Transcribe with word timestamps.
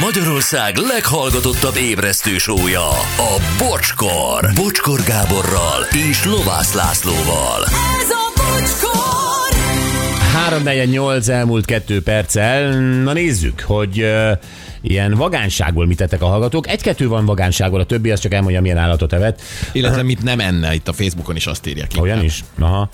Magyarország 0.00 0.76
leghallgatottabb 0.76 1.76
ébresztő 1.76 2.38
sója, 2.38 2.88
a 3.16 3.40
Bocskor. 3.58 4.50
Bocskor 4.54 5.00
Gáborral 5.02 5.82
és 6.10 6.24
Lovász 6.24 6.74
Lászlóval. 6.74 7.64
Ez 8.00 8.10
a 8.10 8.32
bocskor! 8.36 9.58
348 10.34 11.28
elmúlt 11.28 11.64
kettő 11.64 12.02
perccel. 12.02 12.80
Na 12.80 13.12
nézzük, 13.12 13.60
hogy 13.60 14.02
uh, 14.02 14.30
ilyen 14.80 15.14
vagánságból 15.14 15.86
mit 15.86 15.96
tettek 15.96 16.22
a 16.22 16.26
hallgatók. 16.26 16.68
Egy-kettő 16.68 17.08
van 17.08 17.24
vagánságból, 17.24 17.80
a 17.80 17.84
többi 17.84 18.10
az 18.10 18.20
csak 18.20 18.34
elmondja, 18.34 18.60
milyen 18.60 18.78
állatot 18.78 19.12
evett. 19.12 19.40
Illetve 19.72 20.02
mit 20.02 20.22
nem 20.22 20.40
enne, 20.40 20.74
itt 20.74 20.88
a 20.88 20.92
Facebookon 20.92 21.36
is 21.36 21.46
azt 21.46 21.66
írják. 21.66 21.90
Olyan 22.00 22.24
is? 22.24 22.44
Aha. 22.58 22.90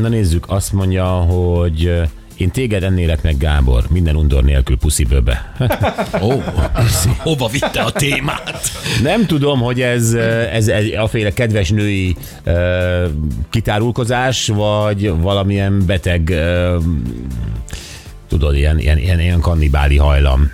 Na 0.00 0.08
nézzük, 0.08 0.44
azt 0.48 0.72
mondja, 0.72 1.06
hogy 1.06 2.02
én 2.38 2.50
téged 2.50 2.82
ennélek 2.82 3.22
meg, 3.22 3.36
Gábor, 3.36 3.84
minden 3.90 4.16
undor 4.16 4.44
nélkül 4.44 4.78
puszibőbe. 4.78 5.52
Ó, 6.22 6.42
hova 7.18 7.48
vitte 7.48 7.82
a 7.82 7.90
témát? 7.90 8.60
Nem 9.02 9.26
tudom, 9.26 9.60
hogy 9.60 9.80
ez, 9.80 10.12
ez, 10.52 10.68
ez 10.68 10.84
a 10.98 11.06
féle 11.06 11.32
kedves 11.32 11.70
női 11.70 12.16
uh, 12.46 12.54
kitárulkozás, 13.50 14.46
vagy 14.46 15.20
valamilyen 15.20 15.86
beteg, 15.86 16.28
uh, 16.30 16.82
tudod, 18.28 18.56
ilyen, 18.56 18.78
ilyen, 18.78 18.98
ilyen, 18.98 19.20
ilyen 19.20 19.40
kannibáli 19.40 19.96
hajlam. 19.96 20.52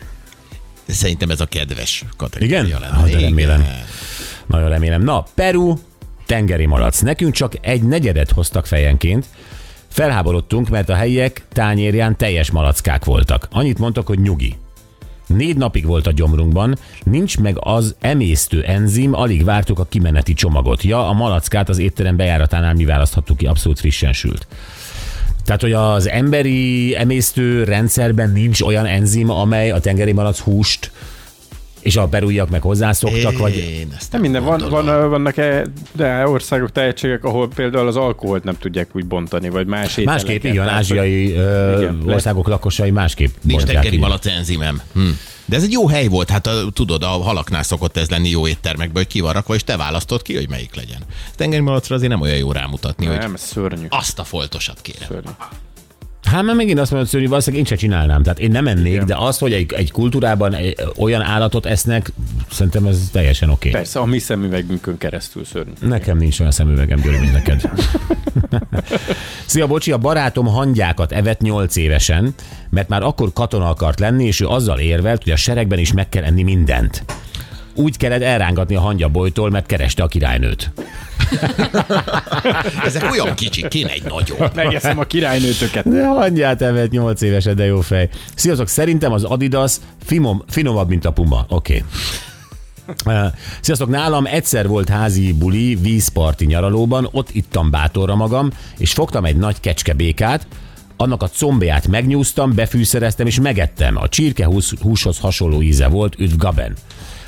Szerintem 0.86 1.30
ez 1.30 1.41
a 1.41 1.46
kedves 1.46 2.05
kategória 2.16 2.64
Igen? 2.64 2.80
lenne. 2.80 3.10
De 3.10 3.20
remélem. 3.20 3.60
Igen. 3.60 3.72
Nagyon 4.46 4.69
remélem. 4.69 5.02
Na, 5.02 5.24
Peru, 5.34 5.74
tengeri 6.27 6.66
malac. 6.66 7.00
Nekünk 7.00 7.34
csak 7.34 7.52
egy 7.60 7.82
negyedet 7.82 8.30
hoztak 8.30 8.66
fejenként. 8.66 9.27
Felháborodtunk, 9.94 10.68
mert 10.68 10.88
a 10.88 10.94
helyiek 10.94 11.46
tányérján 11.52 12.16
teljes 12.16 12.50
malackák 12.50 13.04
voltak. 13.04 13.48
Annyit 13.50 13.78
mondtak, 13.78 14.06
hogy 14.06 14.20
nyugi. 14.20 14.54
Négy 15.26 15.56
napig 15.56 15.86
volt 15.86 16.06
a 16.06 16.12
gyomrunkban, 16.12 16.76
nincs 17.05 17.38
meg 17.38 17.56
az 17.60 17.94
emésztő 18.00 18.62
enzim, 18.62 19.14
alig 19.14 19.44
vártuk 19.44 19.78
a 19.78 19.84
kimeneti 19.84 20.34
csomagot. 20.34 20.82
Ja, 20.82 21.08
a 21.08 21.12
malackát 21.12 21.69
az 21.69 21.78
étterem 21.78 22.16
bejáratánál 22.16 22.74
mi 22.74 22.84
választhattuk 22.84 23.36
ki, 23.36 23.46
abszolút 23.46 23.78
frissen 23.78 24.12
sült. 24.12 24.46
Tehát, 25.44 25.60
hogy 25.60 25.72
az 25.72 26.08
emberi 26.08 26.97
emésztő 26.97 27.64
rendszerben 27.64 28.30
nincs 28.30 28.60
olyan 28.60 28.86
enzim, 28.86 29.30
amely 29.30 29.70
a 29.70 29.80
tengeri 29.80 30.12
malac 30.12 30.38
húst 30.38 30.91
és 31.84 31.96
a 31.96 32.06
perúiak 32.08 32.50
meg 32.50 32.60
hozzászoktak, 32.62 33.38
vagy 33.38 33.56
Én 33.56 33.94
ezt 33.96 34.12
Nem 34.12 34.20
minden, 34.20 34.44
van, 34.44 34.64
van, 34.68 35.08
vannak 35.10 35.36
-e, 35.36 35.64
de 35.92 36.26
országok, 36.28 36.72
tehetségek, 36.72 37.24
ahol 37.24 37.48
például 37.48 37.86
az 37.86 37.96
alkoholt 37.96 38.44
nem 38.44 38.56
tudják 38.58 38.88
úgy 38.92 39.04
bontani, 39.06 39.48
vagy 39.48 39.66
más 39.66 39.96
ételeket. 39.96 40.14
másképp, 40.14 40.44
igen, 40.44 40.68
ázsiai 40.68 41.32
ö, 41.32 41.76
Igen, 41.80 42.02
országok 42.06 42.48
lakosai 42.48 42.91
másképp. 42.91 43.30
Nincs 43.42 43.62
tengeri 43.62 43.96
malac 43.96 44.26
enzimem. 44.26 44.80
Hm. 44.94 45.00
De 45.44 45.56
ez 45.56 45.62
egy 45.62 45.72
jó 45.72 45.88
hely 45.88 46.06
volt, 46.06 46.30
hát 46.30 46.46
a, 46.46 46.70
tudod, 46.72 47.02
a 47.02 47.06
halaknál 47.06 47.62
szokott 47.62 47.96
ez 47.96 48.10
lenni 48.10 48.28
jó 48.28 48.46
éttermekben, 48.48 49.02
hogy 49.02 49.06
ki 49.12 49.20
van 49.20 49.32
rakva, 49.32 49.54
és 49.54 49.64
te 49.64 49.76
választod 49.76 50.22
ki, 50.22 50.34
hogy 50.34 50.48
melyik 50.48 50.74
legyen. 50.74 50.98
Tengeri 51.36 51.62
malacra 51.62 51.94
azért 51.94 52.10
nem 52.10 52.20
olyan 52.20 52.36
jó 52.36 52.52
rámutatni, 52.52 53.06
hogy 53.06 53.19
Nem, 53.19 53.34
ez 53.34 53.41
szörnyű. 53.41 53.86
azt 53.88 54.19
a 54.19 54.24
foltosat 54.24 54.80
kérem. 54.82 55.08
szörnyű. 55.08 55.30
Hát 56.34 56.42
mert 56.42 56.56
megint 56.56 56.78
azt 56.78 56.90
mondod, 56.90 57.10
hogy 57.10 57.28
valószínűleg 57.28 57.64
én 57.64 57.68
sem 57.68 57.78
csinálnám. 57.78 58.22
Tehát 58.22 58.38
én 58.38 58.50
nem 58.50 58.66
ennék, 58.66 58.92
Igen. 58.92 59.06
de 59.06 59.16
az, 59.16 59.38
hogy 59.38 59.52
egy, 59.52 59.72
egy 59.72 59.90
kultúrában 59.90 60.54
egy, 60.54 60.76
olyan 60.96 61.22
állatot 61.22 61.66
esznek, 61.66 62.12
szerintem 62.50 62.86
ez 62.86 63.08
teljesen 63.12 63.50
oké. 63.50 63.68
Okay. 63.68 63.80
Persze, 63.80 63.98
a 63.98 64.04
mi 64.04 64.18
szemüvegünkön 64.18 64.98
keresztül 64.98 65.44
szörnyű. 65.44 65.72
Nekem 65.80 66.16
nincs 66.18 66.41
olyan 66.41 66.52
szemüvegem, 66.52 67.00
Gyuri, 67.00 67.18
mint 67.18 67.32
neked. 67.32 67.70
Szia, 69.46 69.66
bocsi, 69.66 69.92
a 69.92 69.98
barátom 69.98 70.46
hangyákat 70.46 71.12
evett 71.12 71.41
8 71.41 71.76
évesen, 71.76 72.34
mert 72.70 72.88
már 72.88 73.02
akkor 73.02 73.32
katona 73.32 73.69
akart 73.69 74.00
lenni, 74.00 74.26
és 74.26 74.41
ő 74.41 74.46
azzal 74.46 74.78
érvelt, 74.78 75.22
hogy 75.22 75.32
a 75.32 75.36
seregben 75.36 75.78
is 75.78 75.92
meg 75.92 76.08
kell 76.08 76.24
enni 76.24 76.42
mindent. 76.42 77.04
Úgy 77.74 77.96
kellett 77.96 78.22
elrángatni 78.22 78.74
a 78.74 78.80
hangyabolytól, 78.80 79.50
mert 79.50 79.66
kereste 79.66 80.02
a 80.02 80.06
királynőt. 80.06 80.72
Ezek 82.87 83.11
olyan 83.11 83.34
kicsik, 83.34 83.69
kéne 83.69 83.91
egy 83.91 84.03
nagyobb. 84.03 84.55
Megeszem 84.55 84.99
a 84.99 85.05
királynőtöket. 85.05 85.89
De 85.89 86.06
hangyát 86.06 86.62
evett 86.62 86.91
8 86.91 87.22
évesen, 87.22 87.56
de 87.56 87.65
jó 87.65 87.81
fej. 87.81 88.09
Sziasztok, 88.34 88.69
szerintem 88.69 89.12
az 89.12 89.25
Adidas 89.25 89.77
finom, 90.05 90.43
finomabb, 90.49 90.89
mint 90.89 91.05
a 91.05 91.11
Puma. 91.11 91.47
Oké. 91.49 91.84
Okay. 93.05 93.15
Sziasztok, 93.61 93.89
nálam 93.89 94.27
egyszer 94.27 94.69
volt 94.69 94.89
házi 94.89 95.33
buli 95.33 95.75
vízparti 95.75 96.45
nyaralóban, 96.45 97.09
ott 97.12 97.28
ittam 97.33 97.71
bátorra 97.71 98.15
magam, 98.15 98.51
és 98.78 98.93
fogtam 98.93 99.25
egy 99.25 99.37
nagy 99.37 99.61
kecskebékát, 99.61 100.47
annak 100.97 101.22
a 101.22 101.28
combját 101.28 101.89
megnyúztam, 101.89 102.55
befűszereztem 102.55 103.27
és 103.27 103.41
megettem. 103.41 103.97
A 103.97 104.09
csirke 104.09 104.45
hús, 104.45 104.75
húshoz 104.81 105.19
hasonló 105.19 105.62
íze 105.62 105.89
volt, 105.89 106.19
üdv 106.19 106.37
Gaben. 106.37 106.77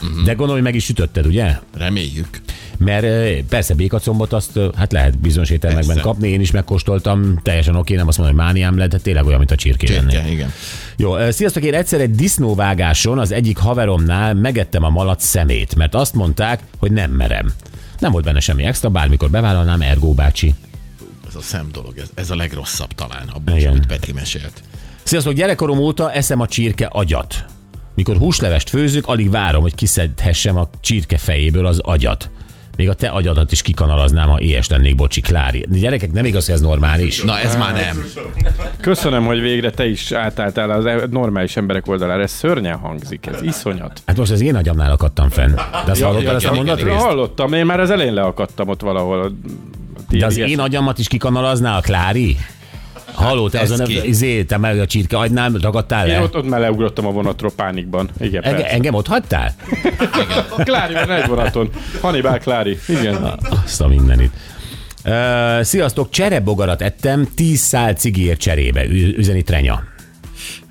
Uh-huh. 0.02 0.24
De 0.24 0.30
gondolom, 0.30 0.54
hogy 0.54 0.62
meg 0.62 0.74
is 0.74 0.84
sütötted, 0.84 1.26
ugye? 1.26 1.58
Reméljük. 1.74 2.40
Mert 2.78 3.06
persze 3.48 3.74
békacombot 3.74 4.32
azt 4.32 4.58
hát 4.76 4.92
lehet 4.92 5.18
bizonyos 5.18 5.50
ételmekben 5.50 6.00
kapni, 6.00 6.28
én 6.28 6.40
is 6.40 6.50
megkóstoltam, 6.50 7.38
teljesen 7.42 7.76
oké, 7.76 7.94
nem 7.94 8.08
azt 8.08 8.18
mondom, 8.18 8.36
hogy 8.36 8.44
mániám 8.44 8.78
lett, 8.78 8.90
de 8.90 8.98
tényleg 8.98 9.26
olyan, 9.26 9.38
mint 9.38 9.50
a 9.50 9.56
csirké. 9.56 9.86
Csirke, 9.86 10.30
igen. 10.30 10.52
Jó, 10.96 11.30
sziasztok, 11.30 11.62
én 11.62 11.74
egyszer 11.74 12.00
egy 12.00 12.10
disznóvágáson 12.10 13.18
az 13.18 13.32
egyik 13.32 13.58
haveromnál 13.58 14.34
megettem 14.34 14.82
a 14.82 14.90
malac 14.90 15.24
szemét, 15.24 15.74
mert 15.74 15.94
azt 15.94 16.14
mondták, 16.14 16.60
hogy 16.78 16.92
nem 16.92 17.10
merem. 17.10 17.52
Nem 17.98 18.12
volt 18.12 18.24
benne 18.24 18.40
semmi 18.40 18.64
extra, 18.64 18.88
bármikor 18.88 19.30
bevállalnám 19.30 19.80
Ergó 19.80 20.12
bácsi. 20.12 20.54
Ez 21.28 21.34
a 21.34 21.40
szem 21.40 21.68
dolog, 21.72 21.98
ez, 21.98 22.10
ez 22.14 22.30
a 22.30 22.36
legrosszabb 22.36 22.92
talán, 22.92 23.28
abban 23.34 23.56
is, 23.56 23.64
amit 23.64 23.86
Peti 23.86 24.12
mesélt. 24.12 24.62
Sziasztok, 25.02 25.32
gyerekkorom 25.32 25.78
óta 25.78 26.12
eszem 26.12 26.40
a 26.40 26.46
csirke 26.46 26.86
agyat. 26.86 27.44
Mikor 27.94 28.16
húslevest 28.16 28.68
főzök, 28.68 29.06
alig 29.06 29.30
várom, 29.30 29.62
hogy 29.62 29.74
kiszedhessem 29.74 30.56
a 30.56 30.70
csirke 30.80 31.18
fejéből 31.18 31.66
az 31.66 31.78
agyat. 31.78 32.30
Még 32.76 32.88
a 32.88 32.94
te 32.94 33.08
agyadat 33.08 33.52
is 33.52 33.62
kikanalaznám, 33.62 34.28
ha 34.28 34.40
éhes 34.40 34.68
lennék, 34.68 34.94
bocsi, 34.94 35.20
Klári. 35.20 35.64
De 35.68 35.78
gyerekek, 35.78 36.12
nem 36.12 36.24
igaz, 36.24 36.44
hogy 36.46 36.54
ez 36.54 36.60
normális. 36.60 37.22
Na 37.22 37.38
ez 37.38 37.56
már 37.56 37.72
nem. 37.74 38.04
Köszönöm, 38.80 39.24
hogy 39.24 39.40
végre 39.40 39.70
te 39.70 39.86
is 39.88 40.12
átálltál 40.12 40.70
az 40.70 40.86
e- 40.86 41.06
normális 41.10 41.56
emberek 41.56 41.86
oldalára. 41.88 42.22
Ez 42.22 42.30
szörnyen 42.30 42.76
hangzik, 42.76 43.26
ez 43.26 43.42
iszonyat. 43.42 44.02
Hát 44.06 44.16
most 44.16 44.30
az 44.30 44.40
én 44.40 44.54
agyamnál 44.54 44.90
akadtam 44.92 45.28
fenn. 45.30 45.54
De 45.84 45.90
azt 45.90 46.02
hallottad 46.02 46.34
ezt 46.34 46.44
a 46.44 46.52
igen, 46.52 46.54
mondatrészt? 46.64 46.96
Hallottam, 47.04 47.52
én 47.52 47.66
már 47.66 47.80
az 47.80 47.90
elején 47.90 48.14
leakadtam 48.14 48.68
ott 48.68 48.80
valahol. 48.80 49.22
a- 49.22 49.30
De 50.10 50.26
az 50.26 50.36
én 50.38 50.58
agyamat 50.60 50.98
is 50.98 51.08
kikanalazná 51.08 51.76
a 51.76 51.80
Klári? 51.80 52.36
Halló, 53.26 53.48
te 53.48 53.60
ez 53.60 53.70
azon 53.70 53.86
ki? 53.86 54.08
izé, 54.08 54.42
te 54.44 54.56
meg 54.56 54.78
a 54.80 54.86
csirke 54.86 55.18
agynál 55.18 55.50
ragadtál 55.60 56.06
Én 56.08 56.12
le? 56.14 56.22
ott, 56.22 56.36
ott 56.36 56.48
már 56.48 56.60
leugrottam 56.60 57.06
a 57.06 57.10
vonatról 57.10 57.50
pánikban. 57.56 58.10
Igen, 58.20 58.42
Enge, 58.42 58.56
persze. 58.56 58.74
engem 58.74 58.94
ott 58.94 59.06
hagytál? 59.06 59.54
Klári 60.64 60.92
van 60.94 61.10
egy 61.10 61.26
vonaton. 61.26 61.70
Hannibal 62.00 62.38
Klári. 62.38 62.78
Igen. 62.88 63.38
Azt 63.64 63.80
a 63.80 63.88
mindenit. 63.88 64.30
Uh, 65.04 65.62
sziasztok, 65.62 66.10
cserebogarat 66.10 66.82
ettem, 66.82 67.28
10 67.34 67.60
szál 67.60 67.92
cigiért 67.94 68.40
cserébe, 68.40 68.84
üzeni 69.16 69.42
Trenya. 69.42 69.82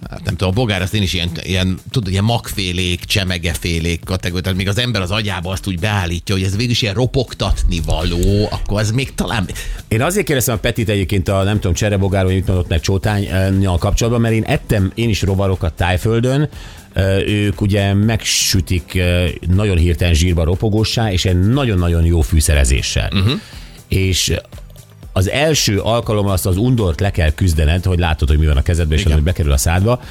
Hát 0.09 0.23
nem 0.23 0.35
tudom, 0.35 0.49
a 0.49 0.55
bogár 0.55 0.81
azt 0.81 0.93
én 0.93 1.01
is 1.01 1.13
ilyen, 1.13 1.29
ilyen, 1.43 1.79
tudod, 1.91 2.11
ilyen 2.11 2.23
magfélék, 2.23 3.03
csemegefélék 3.03 4.03
kategória, 4.03 4.43
tehát 4.43 4.57
még 4.57 4.67
az 4.67 4.77
ember 4.77 5.01
az 5.01 5.11
agyába 5.11 5.51
azt 5.51 5.67
úgy 5.67 5.79
beállítja, 5.79 6.35
hogy 6.35 6.43
ez 6.43 6.55
végül 6.55 6.71
is 6.71 6.81
ilyen 6.81 6.93
ropogtatni 6.93 7.79
való, 7.85 8.47
akkor 8.51 8.79
az 8.79 8.91
még 8.91 9.13
talán... 9.15 9.49
Én 9.87 10.01
azért 10.01 10.25
kérdeztem 10.25 10.55
a 10.55 10.57
Petit 10.57 10.89
egyébként 10.89 11.27
a 11.27 11.43
nem 11.43 11.55
tudom, 11.55 11.73
cserebogáról, 11.73 12.27
hogy 12.27 12.39
mit 12.39 12.47
mondott 12.47 12.67
meg 12.67 12.81
csótányjal 12.81 13.77
kapcsolatban, 13.77 14.21
mert 14.21 14.33
én 14.33 14.43
ettem 14.43 14.91
én 14.95 15.09
is 15.09 15.21
rovarokat 15.21 15.73
tájföldön, 15.73 16.49
ők 17.25 17.61
ugye 17.61 17.93
megsütik 17.93 19.01
nagyon 19.47 19.77
hirtelen 19.77 20.13
zsírba 20.13 20.43
ropogósá, 20.43 21.11
és 21.11 21.25
egy 21.25 21.39
nagyon-nagyon 21.39 22.05
jó 22.05 22.21
fűszerezéssel. 22.21 23.09
Uh-huh. 23.13 23.39
És 23.87 24.33
az 25.17 25.29
első 25.29 25.79
alkalommal 25.79 26.31
azt 26.31 26.45
az 26.45 26.57
undort 26.57 26.99
le 26.99 27.11
kell 27.11 27.31
küzdened, 27.31 27.85
hogy 27.85 27.99
látod, 27.99 28.27
hogy 28.27 28.37
mi 28.37 28.45
van 28.45 28.57
a 28.57 28.61
kezedben, 28.61 28.97
és 28.97 29.03
hogy 29.03 29.23
bekerül 29.23 29.51
a 29.51 29.57
szádba, 29.57 30.01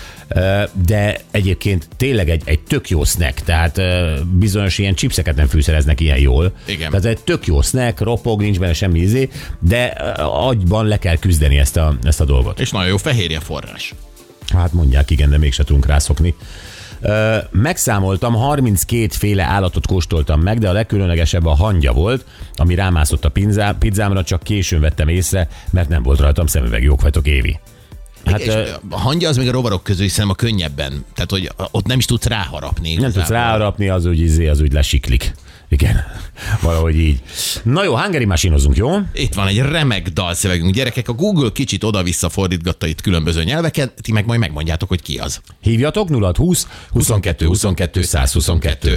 de 0.87 1.21
egyébként 1.31 1.89
tényleg 1.97 2.31
egy, 2.31 2.43
egy 2.45 2.61
tök 2.61 2.89
jó 2.91 3.05
snack, 3.05 3.41
tehát 3.41 3.81
bizonyos 4.27 4.79
ilyen 4.79 4.95
chipseket 4.95 5.37
nem 5.37 5.47
fűszereznek 5.47 6.01
ilyen 6.01 6.19
jól. 6.19 6.53
Igen. 6.67 6.91
Tehát 6.91 7.05
egy 7.05 7.19
tök 7.19 7.47
jó 7.47 7.61
snack, 7.61 8.01
ropog, 8.01 8.41
nincs 8.41 8.59
benne 8.59 8.73
semmi 8.73 8.99
izé, 8.99 9.29
de 9.59 9.85
agyban 10.47 10.87
le 10.87 10.99
kell 10.99 11.17
küzdeni 11.17 11.59
ezt 11.59 11.77
a, 11.77 11.97
ezt 12.03 12.21
a 12.21 12.25
dolgot. 12.25 12.61
És 12.61 12.71
nagyon 12.71 12.89
jó 12.89 12.97
fehérje 12.97 13.41
forrás. 13.41 13.95
Hát 14.55 14.73
mondják, 14.73 15.11
igen, 15.11 15.31
de 15.31 15.39
mégse 15.39 15.65
tudunk 15.65 15.87
rászokni. 15.87 16.35
Megszámoltam, 17.51 18.35
32 18.35 19.07
féle 19.11 19.43
állatot 19.43 19.87
kóstoltam 19.87 20.41
meg, 20.41 20.59
de 20.59 20.69
a 20.69 20.73
legkülönlegesebb 20.73 21.47
a 21.47 21.55
hangya 21.55 21.93
volt, 21.93 22.25
ami 22.57 22.75
rámászott 22.75 23.25
a 23.25 23.29
pizzá, 23.29 23.73
pizzámra, 23.79 24.23
csak 24.23 24.43
későn 24.43 24.81
vettem 24.81 25.09
észre, 25.09 25.49
mert 25.71 25.89
nem 25.89 26.03
volt 26.03 26.21
rajtam 26.21 26.47
szemüveg, 26.47 26.83
jók 26.83 27.01
vagytok, 27.01 27.27
Évi. 27.27 27.59
Hát, 28.25 28.41
és 28.41 28.55
a 28.91 28.99
hangya 28.99 29.29
az 29.29 29.37
még 29.37 29.49
a 29.49 29.53
rovarok 29.53 29.83
közül 29.83 30.03
hiszem 30.03 30.31
a 30.31 30.35
könnyebben. 30.35 31.05
Tehát, 31.15 31.31
hogy 31.31 31.51
ott 31.71 31.87
nem 31.87 31.99
is 31.99 32.05
tudsz 32.05 32.27
ráharapni. 32.27 32.95
nem 32.95 33.13
tudsz 33.13 33.29
ráharapni, 33.29 33.89
az 33.89 34.07
úgy, 34.07 34.21
izé, 34.21 34.49
az 34.49 34.61
úgy 34.61 34.73
lesiklik. 34.73 35.35
Igen, 35.75 36.05
valahogy 36.61 36.97
így. 36.97 37.23
Na 37.63 37.85
jó, 37.85 37.95
hangeri 37.95 38.25
masinozunk, 38.25 38.77
jó? 38.77 38.91
Itt 39.13 39.35
van 39.35 39.47
egy 39.47 39.59
remek 39.59 40.09
dalszövegünk. 40.09 40.75
Gyerekek, 40.75 41.09
a 41.09 41.13
Google 41.13 41.51
kicsit 41.53 41.85
oda-vissza 41.85 42.29
fordítgatta 42.29 42.87
itt 42.87 43.01
különböző 43.01 43.45
nyelveken, 43.45 43.93
ti 44.01 44.13
meg 44.13 44.27
majd 44.27 44.41
megmondjátok, 44.41 44.89
hogy 44.89 45.03
ki 45.03 45.19
az. 45.19 45.41
Hívjatok 45.61 46.09
0620 46.09 46.67
22 46.93 47.47
22 47.47 48.03
122. 48.03 48.93